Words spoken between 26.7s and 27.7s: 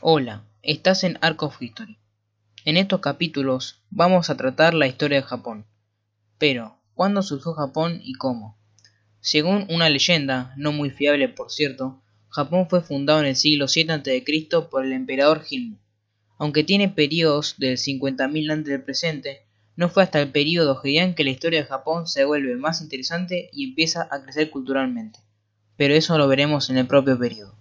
en el propio periodo.